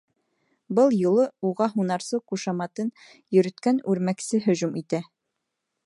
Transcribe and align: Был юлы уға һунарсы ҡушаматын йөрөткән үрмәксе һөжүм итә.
Был 0.77 0.95
юлы 0.99 1.25
уға 1.49 1.67
һунарсы 1.75 2.21
ҡушаматын 2.33 2.91
йөрөткән 3.37 3.83
үрмәксе 3.93 4.45
һөжүм 4.49 4.83
итә. 4.85 5.05